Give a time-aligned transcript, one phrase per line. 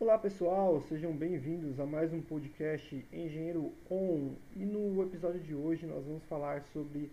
[0.00, 5.86] Olá pessoal, sejam bem-vindos a mais um podcast Engenheiro On e no episódio de hoje
[5.86, 7.08] nós vamos falar sobre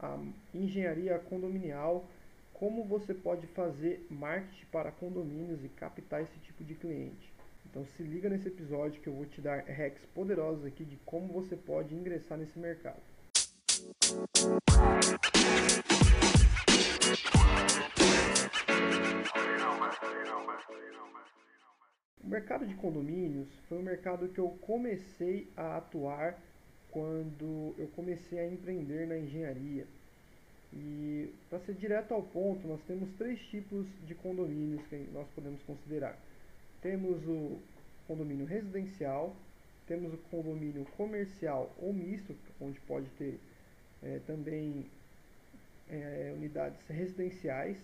[0.00, 0.18] a
[0.52, 2.04] engenharia condominial,
[2.52, 7.32] como você pode fazer marketing para condomínios e captar esse tipo de cliente.
[7.70, 11.32] Então se liga nesse episódio que eu vou te dar hacks poderosos aqui de como
[11.32, 13.00] você pode ingressar nesse mercado.
[22.22, 26.38] O mercado de condomínios foi um mercado que eu comecei a atuar
[26.90, 29.86] quando eu comecei a empreender na engenharia.
[30.70, 35.62] E para ser direto ao ponto, nós temos três tipos de condomínios que nós podemos
[35.62, 36.18] considerar.
[36.82, 37.58] Temos o
[38.06, 39.34] condomínio residencial,
[39.86, 43.40] temos o condomínio comercial ou misto, onde pode ter
[44.02, 44.84] é, também
[45.90, 47.76] é, unidades residenciais,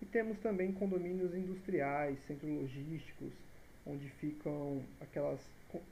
[0.00, 3.32] e temos também condomínios industriais, centros logísticos,
[3.86, 5.40] onde ficam aquelas,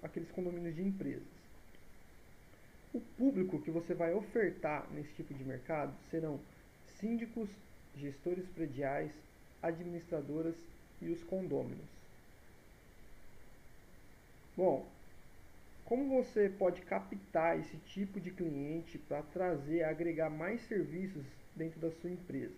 [0.03, 1.23] aqueles condomínios de empresas.
[2.93, 6.39] O público que você vai ofertar nesse tipo de mercado serão
[7.01, 7.49] síndicos,
[7.97, 9.11] gestores prediais,
[9.63, 10.55] administradoras
[11.01, 11.95] e os condôminos.
[14.57, 14.87] Bom,
[15.85, 21.25] como você pode captar esse tipo de cliente para trazer, agregar mais serviços
[21.57, 22.55] dentro da sua empresa?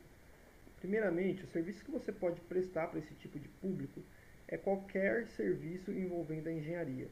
[0.80, 4.00] Primeiramente, o serviço que você pode prestar para esse tipo de público
[4.48, 7.08] é qualquer serviço envolvendo a engenharia.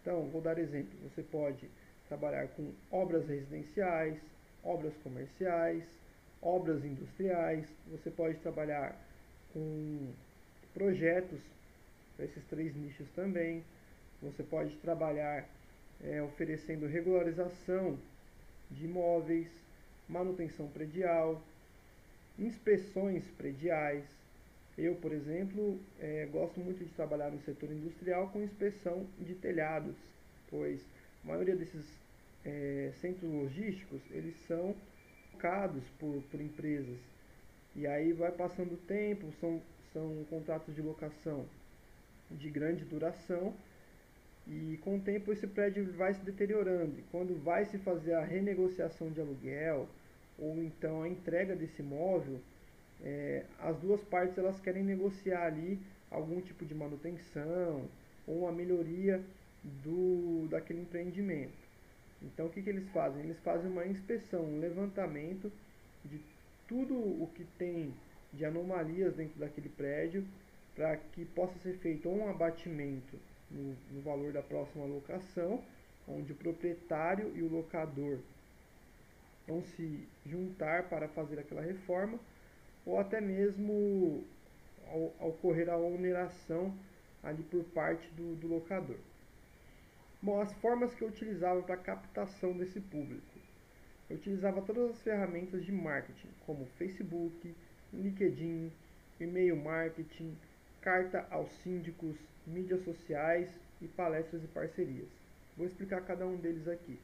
[0.00, 1.68] Então, vou dar exemplo: você pode
[2.08, 4.18] trabalhar com obras residenciais,
[4.62, 5.84] obras comerciais,
[6.40, 8.96] obras industriais, você pode trabalhar
[9.52, 10.12] com
[10.72, 11.40] projetos
[12.16, 13.64] para esses três nichos também.
[14.22, 15.48] Você pode trabalhar
[16.04, 17.98] é, oferecendo regularização
[18.70, 19.48] de imóveis,
[20.08, 21.42] manutenção predial,
[22.38, 24.04] inspeções prediais,
[24.76, 29.96] eu, por exemplo, é, gosto muito de trabalhar no setor industrial com inspeção de telhados,
[30.48, 30.80] pois
[31.24, 31.84] a maioria desses
[32.44, 34.76] é, centros logísticos eles são
[35.32, 36.96] focados por, por empresas.
[37.74, 39.60] E aí vai passando o tempo, são,
[39.92, 41.44] são contratos de locação
[42.30, 43.54] de grande duração
[44.46, 46.98] e com o tempo esse prédio vai se deteriorando.
[46.98, 49.88] E quando vai se fazer a renegociação de aluguel
[50.38, 52.40] ou então a entrega desse imóvel
[53.02, 55.78] é, as duas partes elas querem negociar ali
[56.10, 57.88] algum tipo de manutenção
[58.26, 59.22] ou uma melhoria
[59.62, 61.68] do daquele empreendimento.
[62.22, 63.22] Então o que, que eles fazem?
[63.22, 65.52] Eles fazem uma inspeção, um levantamento
[66.04, 66.20] de
[66.66, 67.94] tudo o que tem
[68.32, 70.24] de anomalias dentro daquele prédio
[70.74, 73.16] para que possa ser feito um abatimento
[73.50, 75.62] no, no valor da próxima locação,
[76.06, 78.18] onde o proprietário e o locador
[79.48, 82.20] vão se juntar para fazer aquela reforma
[82.84, 84.24] ou até mesmo
[85.18, 86.74] ocorrer a oneração
[87.22, 88.98] ali por parte do, do locador.
[90.20, 93.38] Bom, as formas que eu utilizava para captação desse público.
[94.08, 97.54] Eu utilizava todas as ferramentas de marketing, como Facebook,
[97.92, 98.72] LinkedIn,
[99.20, 100.36] e-mail marketing,
[100.80, 102.16] carta aos síndicos,
[102.46, 103.50] mídias sociais
[103.80, 105.08] e palestras e parcerias.
[105.56, 106.98] Vou explicar cada um deles aqui.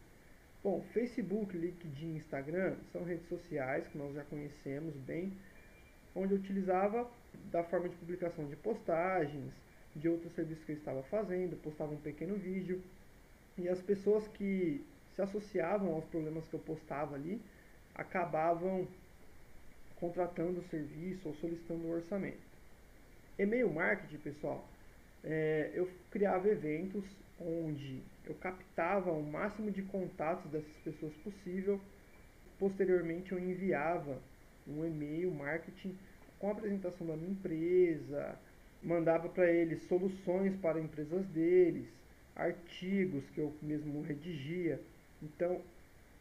[0.64, 5.30] Bom, Facebook, LinkedIn Instagram são redes sociais que nós já conhecemos bem,
[6.16, 7.06] onde eu utilizava
[7.52, 9.52] da forma de publicação de postagens,
[9.94, 12.82] de outros serviços que eu estava fazendo, postava um pequeno vídeo
[13.58, 14.82] e as pessoas que
[15.14, 17.42] se associavam aos problemas que eu postava ali
[17.94, 18.88] acabavam
[19.96, 22.40] contratando o serviço ou solicitando o orçamento.
[23.38, 24.66] E-mail marketing, pessoal,
[25.22, 27.04] é, eu criava eventos
[27.40, 31.80] onde eu captava o máximo de contatos dessas pessoas possível.
[32.58, 34.18] Posteriormente, eu enviava
[34.66, 35.96] um e-mail marketing
[36.38, 38.38] com a apresentação da minha empresa,
[38.82, 41.86] mandava para eles soluções para empresas deles,
[42.36, 44.80] artigos que eu mesmo redigia.
[45.22, 45.60] Então,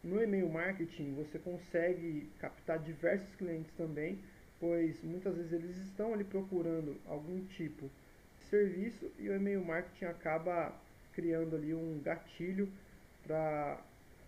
[0.03, 4.19] no e-mail marketing você consegue captar diversos clientes também,
[4.59, 7.89] pois muitas vezes eles estão ali procurando algum tipo
[8.38, 10.74] de serviço e o e-mail marketing acaba
[11.13, 12.71] criando ali um gatilho
[13.25, 13.80] para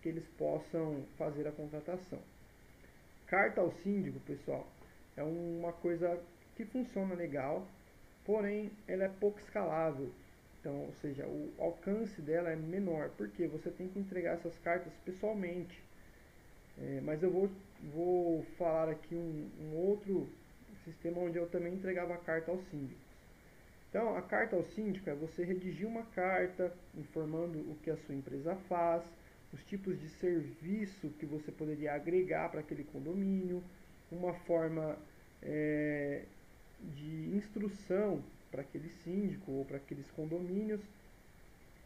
[0.02, 2.20] que eles possam fazer a contratação.
[3.26, 4.66] Carta ao síndico, pessoal,
[5.16, 6.20] é uma coisa
[6.54, 7.66] que funciona legal,
[8.24, 10.12] porém ela é pouco escalável.
[10.60, 14.92] Então, ou seja, o alcance dela é menor, porque você tem que entregar essas cartas
[15.04, 15.80] pessoalmente.
[16.78, 17.50] É, mas eu vou,
[17.94, 20.28] vou falar aqui um, um outro
[20.84, 23.05] sistema onde eu também entregava a carta aos síndicos.
[23.88, 28.14] Então, a carta ao síndico é você redigir uma carta informando o que a sua
[28.14, 29.02] empresa faz,
[29.52, 33.62] os tipos de serviço que você poderia agregar para aquele condomínio,
[34.10, 34.98] uma forma
[35.42, 36.22] é,
[36.80, 40.80] de instrução para aquele síndico ou para aqueles condomínios,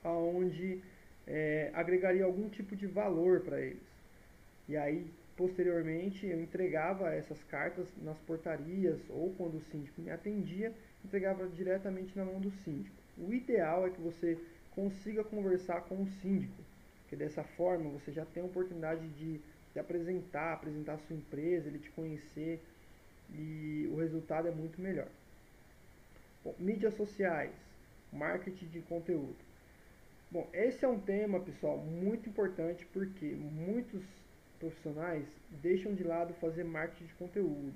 [0.03, 0.81] aonde
[1.26, 3.88] é, agregaria algum tipo de valor para eles.
[4.69, 5.06] E aí,
[5.37, 10.73] posteriormente, eu entregava essas cartas nas portarias ou quando o síndico me atendia,
[11.05, 12.97] entregava diretamente na mão do síndico.
[13.19, 14.38] O ideal é que você
[14.70, 16.62] consiga conversar com o síndico,
[17.02, 19.41] porque dessa forma você já tem a oportunidade de,
[19.73, 22.61] de apresentar, apresentar a sua empresa, ele te conhecer
[23.32, 25.08] e o resultado é muito melhor.
[26.44, 27.53] Bom, mídias sociais,
[28.12, 29.37] marketing de conteúdo.
[30.31, 34.03] Bom, esse é um tema, pessoal, muito importante porque muitos
[34.58, 37.75] profissionais deixam de lado fazer marketing de conteúdo.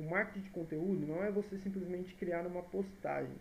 [0.00, 3.36] O marketing de conteúdo não é você simplesmente criar uma postagem,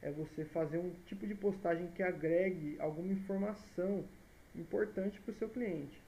[0.00, 4.04] é você fazer um tipo de postagem que agregue alguma informação
[4.54, 6.00] importante para o seu cliente.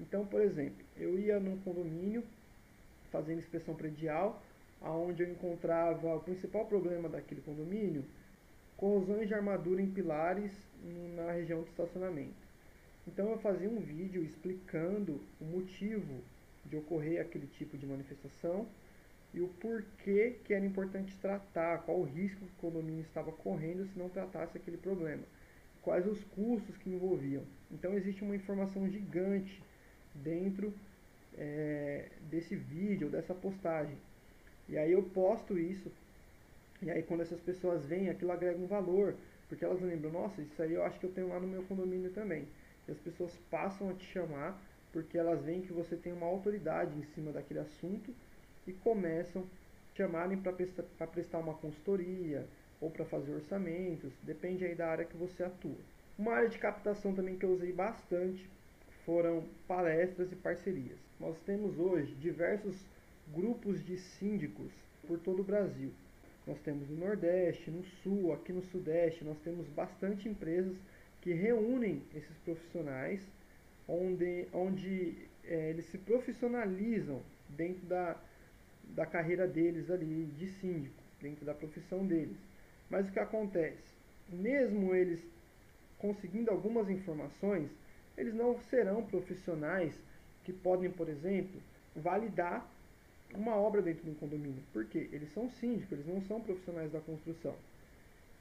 [0.00, 2.24] Então, por exemplo, eu ia num condomínio
[3.10, 4.42] fazendo inspeção predial,
[4.80, 8.06] aonde eu encontrava o principal problema daquele condomínio,
[8.74, 10.50] corrosões de armadura em pilares
[11.14, 12.42] na região do estacionamento.
[13.06, 16.22] Então eu fazia um vídeo explicando o motivo
[16.64, 18.66] de ocorrer aquele tipo de manifestação
[19.34, 23.86] e o porquê que era importante tratar, qual o risco que o condomínio estava correndo
[23.86, 25.22] se não tratasse aquele problema,
[25.80, 27.42] quais os custos que envolviam.
[27.70, 29.62] Então existe uma informação gigante
[30.14, 30.72] dentro
[31.36, 33.96] é, desse vídeo, dessa postagem.
[34.68, 35.90] E aí eu posto isso,
[36.82, 39.16] e aí quando essas pessoas vêm, aquilo agrega um valor,
[39.48, 42.10] porque elas lembram, nossa, isso aí eu acho que eu tenho lá no meu condomínio
[42.10, 42.46] também.
[42.86, 44.60] E as pessoas passam a te chamar
[44.92, 48.14] porque elas veem que você tem uma autoridade em cima daquele assunto
[48.66, 52.46] e começam a chamarem para prestar, prestar uma consultoria
[52.80, 55.76] ou para fazer orçamentos, depende aí da área que você atua.
[56.18, 58.48] Uma área de captação também que eu usei bastante
[59.04, 60.98] foram palestras e parcerias.
[61.18, 62.76] Nós temos hoje diversos
[63.32, 64.70] grupos de síndicos
[65.06, 65.92] por todo o Brasil.
[66.46, 70.76] Nós temos no Nordeste, no Sul, aqui no Sudeste, nós temos bastante empresas
[71.20, 73.20] que reúnem esses profissionais,
[73.86, 78.16] onde, onde é, eles se profissionalizam dentro da,
[78.84, 82.36] da carreira deles ali de síndico, dentro da profissão deles.
[82.90, 83.92] Mas o que acontece?
[84.28, 85.20] Mesmo eles
[85.98, 87.70] conseguindo algumas informações,
[88.16, 89.94] eles não serão profissionais
[90.44, 91.60] que podem, por exemplo,
[91.94, 92.68] validar
[93.34, 94.62] uma obra dentro de um condomínio.
[94.72, 95.08] Por quê?
[95.12, 97.54] Eles são síndicos, eles não são profissionais da construção.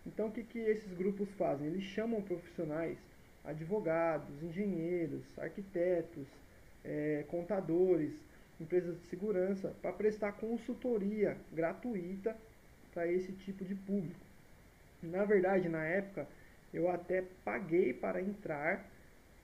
[0.06, 1.68] Então o que, que esses grupos fazem?
[1.68, 2.98] Eles chamam profissionais,
[3.46, 6.28] advogados, engenheiros, arquitetos,
[6.84, 8.14] é, contadores,
[8.62, 12.36] empresas de segurança, para prestar consultoria gratuita
[12.94, 14.20] para esse tipo de público.
[15.02, 16.28] Na verdade, na época,
[16.74, 18.86] eu até paguei para entrar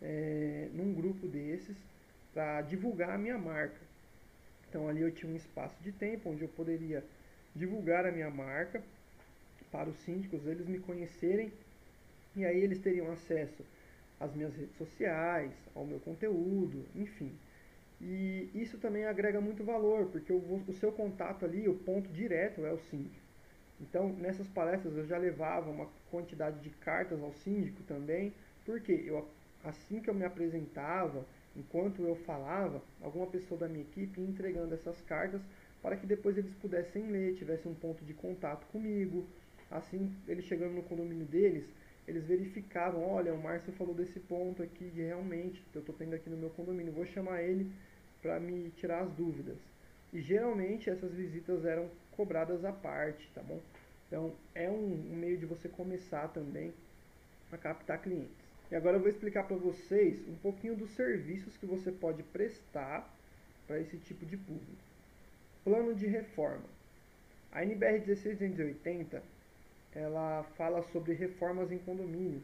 [0.01, 1.75] é, num grupo desses
[2.33, 3.79] para divulgar a minha marca.
[4.69, 7.03] Então ali eu tinha um espaço de tempo onde eu poderia
[7.55, 8.83] divulgar a minha marca
[9.71, 11.51] para os síndicos, eles me conhecerem
[12.35, 13.65] e aí eles teriam acesso
[14.19, 17.31] às minhas redes sociais, ao meu conteúdo, enfim.
[17.99, 22.65] E isso também agrega muito valor, porque o, o seu contato ali, o ponto direto
[22.65, 23.25] é o síndico.
[23.81, 28.33] Então, nessas palestras eu já levava uma quantidade de cartas ao síndico também,
[28.65, 29.27] porque eu,
[29.63, 34.73] assim que eu me apresentava, enquanto eu falava, alguma pessoa da minha equipe ia entregando
[34.73, 35.41] essas cartas
[35.81, 39.27] para que depois eles pudessem ler, tivessem um ponto de contato comigo,
[39.69, 41.66] Assim, eles chegando no condomínio deles,
[42.07, 46.30] eles verificavam, olha, o Márcio falou desse ponto aqui, de realmente, eu estou tendo aqui
[46.30, 47.69] no meu condomínio, vou chamar ele
[48.21, 49.57] para me tirar as dúvidas.
[50.14, 53.59] E geralmente essas visitas eram cobradas à parte, tá bom?
[54.07, 56.73] Então é um, um meio de você começar também
[57.52, 58.47] a captar clientes.
[58.71, 63.14] E agora eu vou explicar para vocês um pouquinho dos serviços que você pode prestar
[63.66, 64.83] para esse tipo de público.
[65.64, 66.66] Plano de reforma.
[67.52, 69.21] A NBR 16280
[69.97, 72.44] ela fala sobre reformas em condomínios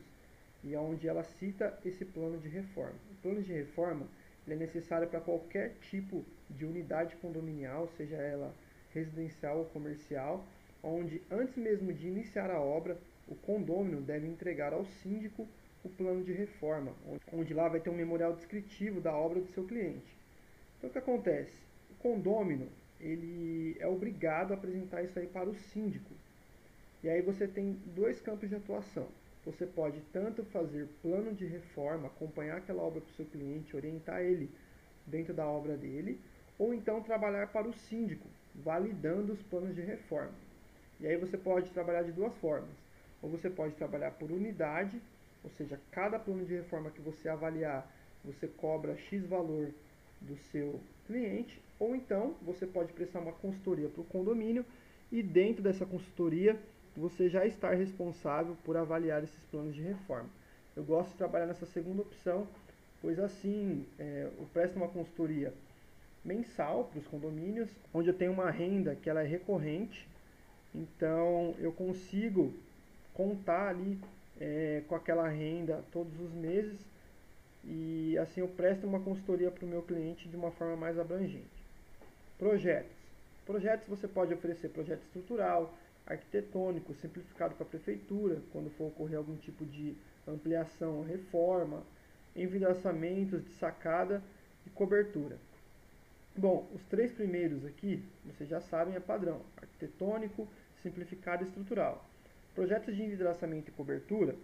[0.63, 2.95] e onde ela cita esse plano de reforma.
[3.11, 4.07] O plano de reforma
[4.47, 8.53] é necessário para qualquer tipo de unidade condominial, seja ela
[8.91, 10.43] residencial ou comercial,
[10.81, 15.47] onde antes mesmo de iniciar a obra, o condômino deve entregar ao síndico
[15.83, 16.93] o plano de reforma,
[17.31, 20.17] onde lá vai ter um memorial descritivo da obra do seu cliente.
[20.77, 21.53] Então o que acontece?
[21.91, 22.67] O condômino
[22.99, 26.13] ele é obrigado a apresentar isso aí para o síndico.
[27.03, 29.07] E aí você tem dois campos de atuação.
[29.45, 34.21] Você pode tanto fazer plano de reforma, acompanhar aquela obra para o seu cliente, orientar
[34.21, 34.49] ele
[35.05, 36.17] dentro da obra dele,
[36.57, 40.33] ou então trabalhar para o síndico, validando os planos de reforma.
[41.01, 42.69] E aí você pode trabalhar de duas formas.
[43.21, 45.01] Ou você pode trabalhar por unidade,
[45.43, 47.85] ou seja, cada plano de reforma que você avaliar,
[48.23, 49.73] você cobra X valor
[50.21, 54.65] do seu cliente, ou então você pode prestar uma consultoria para o condomínio
[55.11, 56.57] e dentro dessa consultoria
[56.95, 60.29] você já estar responsável por avaliar esses planos de reforma.
[60.75, 62.47] Eu gosto de trabalhar nessa segunda opção,
[63.01, 65.53] pois assim é, eu presto uma consultoria
[66.23, 70.07] mensal para os condomínios, onde eu tenho uma renda que ela é recorrente,
[70.73, 72.53] então eu consigo
[73.13, 73.99] contar ali
[74.39, 76.79] é, com aquela renda todos os meses
[77.63, 81.63] e assim eu presto uma consultoria para o meu cliente de uma forma mais abrangente.
[82.37, 82.91] Projetos.
[83.45, 85.73] Projetos você pode oferecer projeto estrutural,
[86.05, 89.95] arquitetônico, simplificado para a prefeitura, quando for ocorrer algum tipo de
[90.27, 91.83] ampliação, reforma,
[92.35, 94.21] envidraçamentos de sacada
[94.65, 95.37] e cobertura.
[96.35, 100.47] Bom, os três primeiros aqui, vocês já sabem, é padrão, arquitetônico,
[100.81, 102.03] simplificado e estrutural.
[102.55, 104.35] Projetos de envidraçamento e cobertura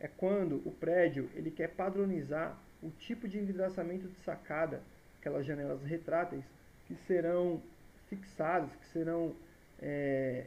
[0.00, 4.82] é quando o prédio ele quer padronizar o tipo de envidraçamento de sacada,
[5.18, 6.44] aquelas janelas retráteis,
[6.86, 7.62] que serão
[8.08, 9.34] fixadas, que serão
[9.78, 10.46] é,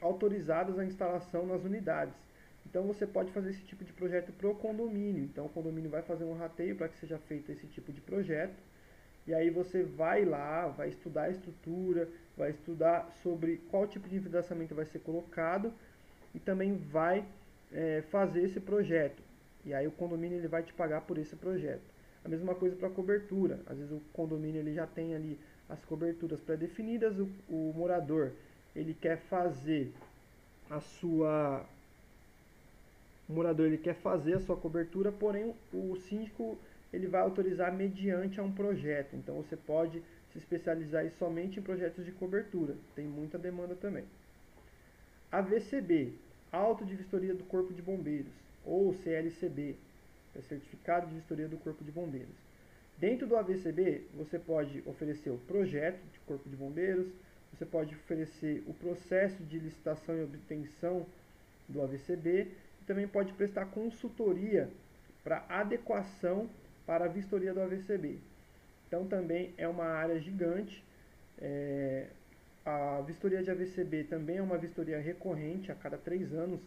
[0.00, 2.14] autorizadas a instalação nas unidades.
[2.66, 5.24] Então você pode fazer esse tipo de projeto para o condomínio.
[5.24, 8.56] Então o condomínio vai fazer um rateio para que seja feito esse tipo de projeto.
[9.26, 14.16] E aí você vai lá, vai estudar a estrutura, vai estudar sobre qual tipo de
[14.16, 15.72] envidraçamento vai ser colocado
[16.34, 17.24] e também vai
[17.72, 19.22] é, fazer esse projeto.
[19.64, 21.82] E aí o condomínio ele vai te pagar por esse projeto.
[22.24, 23.60] A mesma coisa para cobertura.
[23.66, 25.38] Às vezes o condomínio ele já tem ali
[25.68, 28.32] as coberturas pré-definidas, o, o morador
[28.74, 29.92] ele quer fazer
[30.68, 31.64] a sua
[33.28, 36.58] o morador ele quer fazer a sua cobertura, porém o síndico
[36.92, 39.14] ele vai autorizar mediante a um projeto.
[39.14, 42.74] Então você pode se especializar somente em projetos de cobertura.
[42.96, 44.04] Tem muita demanda também.
[45.30, 46.12] AVCB,
[46.50, 48.32] Auto de Vistoria do Corpo de Bombeiros,
[48.64, 49.76] ou CLCB,
[50.34, 52.34] é Certificado de Vistoria do Corpo de Bombeiros.
[52.98, 57.06] Dentro do AVCB, você pode oferecer o projeto de Corpo de Bombeiros,
[57.52, 61.06] você pode oferecer o processo de licitação e obtenção
[61.68, 62.48] do AVCB
[62.80, 64.70] e também pode prestar consultoria
[65.22, 66.48] para adequação
[66.86, 68.18] para a vistoria do AVCB.
[68.86, 70.82] Então também é uma área gigante.
[71.38, 72.08] É,
[72.64, 76.60] a vistoria de AVCB também é uma vistoria recorrente a cada três anos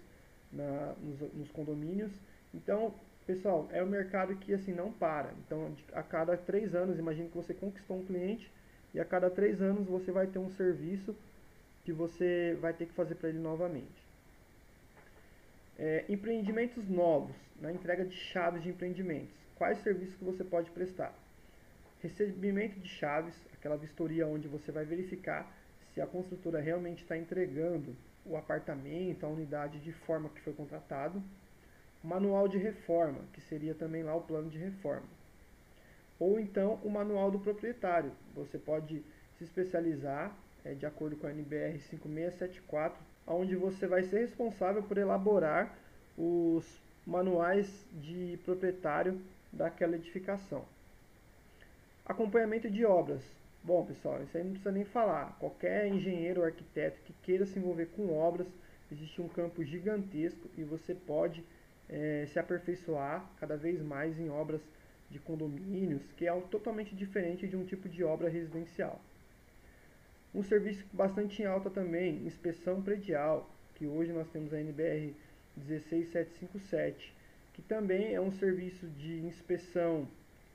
[0.51, 2.11] na, nos, nos, condomínios.
[2.53, 2.93] Então,
[3.25, 5.33] pessoal, é um mercado que assim não para.
[5.45, 8.51] Então, a cada três anos, imagine que você conquistou um cliente
[8.93, 11.15] e a cada três anos você vai ter um serviço
[11.83, 14.03] que você vai ter que fazer para ele novamente.
[15.77, 19.35] É, empreendimentos novos, na entrega de chaves de empreendimentos.
[19.55, 21.13] Quais serviços que você pode prestar?
[22.01, 25.51] Recebimento de chaves, aquela vistoria onde você vai verificar
[25.93, 27.95] se a construtora realmente está entregando
[28.25, 31.21] o apartamento, a unidade de forma que foi contratado.
[32.03, 35.07] Manual de reforma, que seria também lá o plano de reforma.
[36.23, 38.09] Ou então o manual do proprietário.
[38.33, 39.03] Você pode
[39.37, 44.97] se especializar é, de acordo com a NBR 5674, onde você vai ser responsável por
[44.97, 45.77] elaborar
[46.17, 46.65] os
[47.05, 49.19] manuais de proprietário
[49.51, 50.63] daquela edificação.
[52.05, 53.21] Acompanhamento de obras.
[53.61, 55.35] Bom, pessoal, isso aí não precisa nem falar.
[55.41, 58.47] Qualquer engenheiro ou arquiteto que queira se envolver com obras,
[58.89, 61.43] existe um campo gigantesco e você pode
[61.89, 64.61] é, se aperfeiçoar cada vez mais em obras
[65.13, 68.99] de condomínios, que é algo totalmente diferente de um tipo de obra residencial.
[70.33, 75.15] Um serviço bastante em alta também, inspeção predial, que hoje nós temos a NBR
[75.55, 77.13] 16757,
[77.53, 80.07] que também é um serviço de inspeção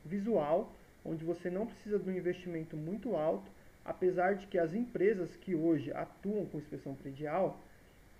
[0.05, 0.75] visual
[1.05, 3.51] onde você não precisa de um investimento muito alto,
[3.85, 7.61] apesar de que as empresas que hoje atuam com inspeção predial,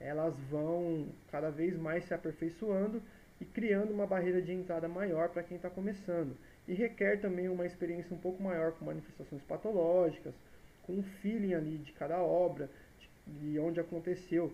[0.01, 3.03] elas vão cada vez mais se aperfeiçoando
[3.41, 6.37] e criando uma barreira de entrada maior para quem está começando.
[6.67, 10.35] E requer também uma experiência um pouco maior com manifestações patológicas,
[10.83, 12.69] com um feeling ali de cada obra,
[12.99, 14.53] de, de onde aconteceu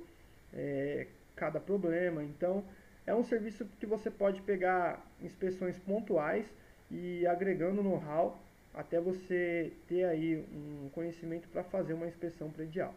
[0.53, 2.23] é, cada problema.
[2.23, 2.65] Então,
[3.07, 6.47] é um serviço que você pode pegar inspeções pontuais
[6.91, 8.39] e agregando know-how
[8.73, 12.95] até você ter aí um conhecimento para fazer uma inspeção predial.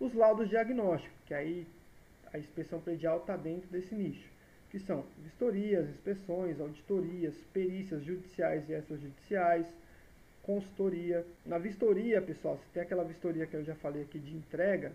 [0.00, 1.66] Os laudos diagnósticos, que aí
[2.32, 4.31] a inspeção predial está dentro desse nicho,
[4.72, 9.66] que são vistorias, inspeções, auditorias, perícias judiciais e extrajudiciais,
[10.42, 11.26] consultoria.
[11.44, 14.90] Na vistoria, pessoal, você tem aquela vistoria que eu já falei aqui de entrega,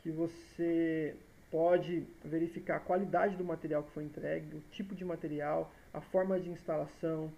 [0.00, 1.14] que você
[1.48, 6.40] pode verificar a qualidade do material que foi entregue, o tipo de material, a forma
[6.40, 7.32] de instalação,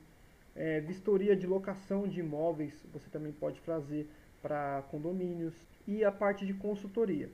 [0.56, 4.08] é, vistoria de locação de imóveis, você também pode fazer
[4.40, 5.52] para condomínios,
[5.86, 7.28] e a parte de consultoria,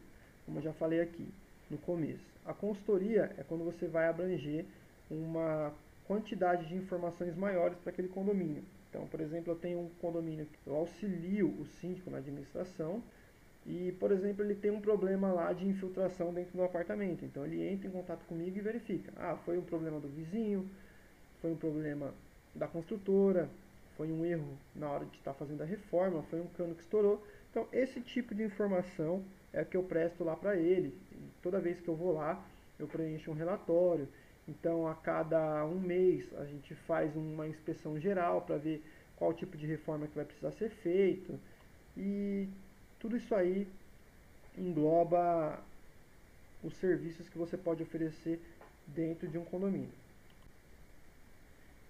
[0.44, 1.32] como eu já falei aqui
[1.70, 2.24] no começo.
[2.44, 4.64] A consultoria é quando você vai abranger
[5.10, 5.72] uma
[6.06, 8.62] quantidade de informações maiores para aquele condomínio.
[8.88, 13.02] Então, por exemplo, eu tenho um condomínio que eu auxilio o síndico na administração
[13.66, 17.24] e, por exemplo, ele tem um problema lá de infiltração dentro do apartamento.
[17.24, 19.12] Então, ele entra em contato comigo e verifica.
[19.16, 20.70] Ah, foi um problema do vizinho,
[21.40, 22.14] foi um problema
[22.54, 23.50] da construtora,
[23.96, 27.22] foi um erro na hora de estar fazendo a reforma, foi um cano que estourou.
[27.50, 30.94] Então, esse tipo de informação é que eu presto lá para ele.
[31.46, 32.44] Toda vez que eu vou lá,
[32.76, 34.08] eu preencho um relatório.
[34.48, 38.82] Então, a cada um mês, a gente faz uma inspeção geral para ver
[39.14, 41.38] qual tipo de reforma que vai precisar ser feito.
[41.96, 42.48] E
[42.98, 43.68] tudo isso aí
[44.58, 45.62] engloba
[46.64, 48.40] os serviços que você pode oferecer
[48.84, 49.94] dentro de um condomínio.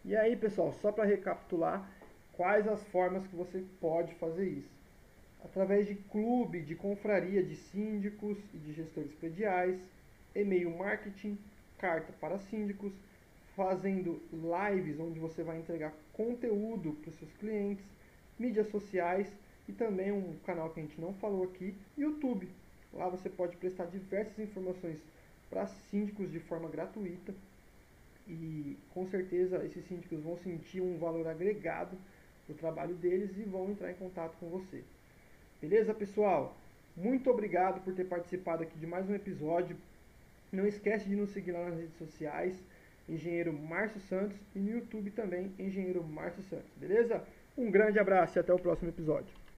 [0.04, 1.90] E aí, pessoal, só para recapitular,
[2.34, 4.75] quais as formas que você pode fazer isso?
[5.44, 9.78] Através de clube, de confraria de síndicos e de gestores prediais,
[10.34, 11.38] e-mail marketing,
[11.78, 12.92] carta para síndicos,
[13.54, 17.84] fazendo lives onde você vai entregar conteúdo para os seus clientes,
[18.38, 19.32] mídias sociais
[19.68, 22.48] e também um canal que a gente não falou aqui, YouTube.
[22.92, 24.98] Lá você pode prestar diversas informações
[25.48, 27.34] para síndicos de forma gratuita
[28.26, 31.96] e com certeza esses síndicos vão sentir um valor agregado
[32.48, 34.84] no trabalho deles e vão entrar em contato com você.
[35.68, 36.56] Beleza, pessoal?
[36.96, 39.76] Muito obrigado por ter participado aqui de mais um episódio.
[40.52, 42.54] Não esquece de nos seguir lá nas redes sociais,
[43.08, 47.20] Engenheiro Márcio Santos, e no YouTube também, Engenheiro Márcio Santos, beleza?
[47.58, 49.34] Um grande abraço e até o próximo episódio.